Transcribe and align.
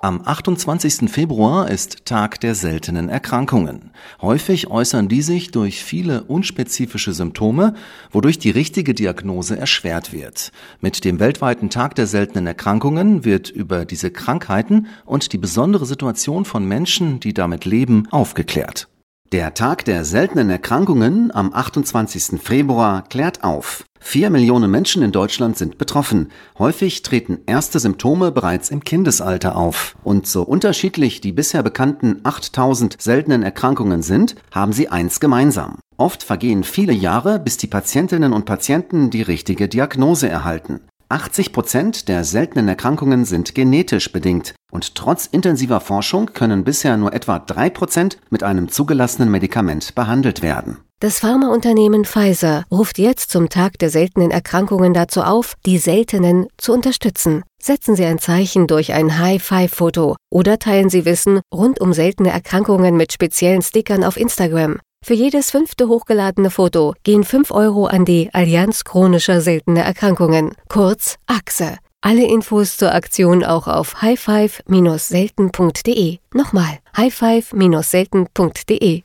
Am 0.00 0.22
28. 0.24 1.10
Februar 1.10 1.68
ist 1.68 2.04
Tag 2.04 2.38
der 2.40 2.54
seltenen 2.54 3.08
Erkrankungen. 3.08 3.90
Häufig 4.22 4.68
äußern 4.70 5.08
die 5.08 5.22
sich 5.22 5.50
durch 5.50 5.82
viele 5.82 6.22
unspezifische 6.22 7.12
Symptome, 7.12 7.74
wodurch 8.12 8.38
die 8.38 8.50
richtige 8.50 8.94
Diagnose 8.94 9.58
erschwert 9.58 10.12
wird. 10.12 10.52
Mit 10.80 11.04
dem 11.04 11.18
weltweiten 11.18 11.68
Tag 11.68 11.96
der 11.96 12.06
seltenen 12.06 12.46
Erkrankungen 12.46 13.24
wird 13.24 13.50
über 13.50 13.84
diese 13.84 14.12
Krankheiten 14.12 14.86
und 15.04 15.32
die 15.32 15.38
besondere 15.38 15.84
Situation 15.84 16.44
von 16.44 16.64
Menschen, 16.64 17.18
die 17.18 17.34
damit 17.34 17.64
leben, 17.64 18.06
aufgeklärt. 18.12 18.86
Der 19.32 19.52
Tag 19.52 19.84
der 19.84 20.06
seltenen 20.06 20.48
Erkrankungen 20.48 21.30
am 21.34 21.52
28. 21.52 22.40
Februar 22.40 23.04
klärt 23.10 23.44
auf. 23.44 23.84
Vier 24.00 24.30
Millionen 24.30 24.70
Menschen 24.70 25.02
in 25.02 25.12
Deutschland 25.12 25.58
sind 25.58 25.76
betroffen. 25.76 26.30
Häufig 26.58 27.02
treten 27.02 27.40
erste 27.44 27.78
Symptome 27.78 28.32
bereits 28.32 28.70
im 28.70 28.84
Kindesalter 28.84 29.54
auf. 29.54 29.96
Und 30.02 30.26
so 30.26 30.44
unterschiedlich 30.44 31.20
die 31.20 31.32
bisher 31.32 31.62
bekannten 31.62 32.20
8000 32.22 32.96
seltenen 33.02 33.42
Erkrankungen 33.42 34.02
sind, 34.02 34.34
haben 34.50 34.72
sie 34.72 34.88
eins 34.88 35.20
gemeinsam. 35.20 35.78
Oft 35.98 36.22
vergehen 36.22 36.64
viele 36.64 36.94
Jahre, 36.94 37.38
bis 37.38 37.58
die 37.58 37.66
Patientinnen 37.66 38.32
und 38.32 38.46
Patienten 38.46 39.10
die 39.10 39.20
richtige 39.20 39.68
Diagnose 39.68 40.30
erhalten. 40.30 40.80
80 41.10 41.52
Prozent 41.52 42.08
der 42.08 42.22
seltenen 42.22 42.68
Erkrankungen 42.68 43.24
sind 43.24 43.54
genetisch 43.54 44.12
bedingt 44.12 44.54
und 44.70 44.94
trotz 44.94 45.24
intensiver 45.24 45.80
Forschung 45.80 46.34
können 46.34 46.64
bisher 46.64 46.98
nur 46.98 47.14
etwa 47.14 47.38
drei 47.38 47.70
Prozent 47.70 48.18
mit 48.28 48.42
einem 48.42 48.68
zugelassenen 48.68 49.30
Medikament 49.30 49.94
behandelt 49.94 50.42
werden. 50.42 50.78
Das 51.00 51.20
Pharmaunternehmen 51.20 52.04
Pfizer 52.04 52.64
ruft 52.70 52.98
jetzt 52.98 53.30
zum 53.30 53.48
Tag 53.48 53.78
der 53.78 53.88
seltenen 53.88 54.30
Erkrankungen 54.30 54.92
dazu 54.92 55.22
auf, 55.22 55.54
die 55.64 55.78
seltenen 55.78 56.48
zu 56.58 56.74
unterstützen. 56.74 57.42
Setzen 57.62 57.96
Sie 57.96 58.04
ein 58.04 58.18
Zeichen 58.18 58.66
durch 58.66 58.92
ein 58.92 59.18
High-Five-Foto 59.18 60.16
oder 60.30 60.58
teilen 60.58 60.90
Sie 60.90 61.04
Wissen 61.04 61.40
rund 61.54 61.80
um 61.80 61.92
seltene 61.92 62.30
Erkrankungen 62.30 62.96
mit 62.96 63.12
speziellen 63.12 63.62
Stickern 63.62 64.04
auf 64.04 64.16
Instagram. 64.16 64.78
Für 65.04 65.14
jedes 65.14 65.50
fünfte 65.50 65.88
hochgeladene 65.88 66.50
Foto 66.50 66.94
gehen 67.02 67.24
5 67.24 67.50
Euro 67.50 67.86
an 67.86 68.04
die 68.04 68.30
Allianz 68.32 68.84
chronischer 68.84 69.40
seltener 69.40 69.82
Erkrankungen, 69.82 70.52
kurz 70.68 71.16
AXE. 71.26 71.78
Alle 72.00 72.26
Infos 72.26 72.76
zur 72.76 72.94
Aktion 72.94 73.42
auch 73.42 73.66
auf 73.66 74.02
highfive-selten.de. 74.02 76.18
Nochmal, 76.32 76.78
highfive-selten.de. 76.96 79.02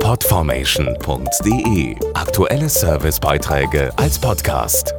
Podformation.de 0.00 1.94
Aktuelle 2.14 2.68
Servicebeiträge 2.68 3.92
als 3.96 4.18
Podcast. 4.18 4.92